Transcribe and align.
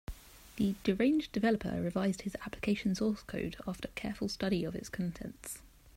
The 0.55 0.73
deranged 0.83 1.31
developer 1.31 1.79
revised 1.79 2.23
his 2.23 2.33
application 2.43 2.95
source 2.95 3.21
code 3.21 3.57
after 3.67 3.87
a 3.87 3.91
careful 3.91 4.29
study 4.29 4.63
of 4.63 4.73
its 4.73 4.89
contents. 4.89 5.61